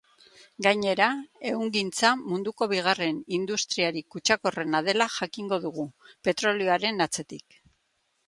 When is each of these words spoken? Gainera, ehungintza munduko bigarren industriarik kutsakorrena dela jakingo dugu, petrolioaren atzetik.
Gainera, 0.67 1.07
ehungintza 1.49 2.13
munduko 2.21 2.67
bigarren 2.71 3.19
industriarik 3.39 4.07
kutsakorrena 4.15 4.81
dela 4.89 5.09
jakingo 5.17 5.61
dugu, 5.69 5.85
petrolioaren 6.29 7.07
atzetik. 7.09 7.63